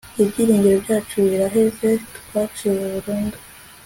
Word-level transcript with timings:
ibyiringiro 0.21 0.77
byacu 0.85 1.15
biraheze 1.29 1.89
twaciwe 2.25 2.81
burundu 2.93 3.37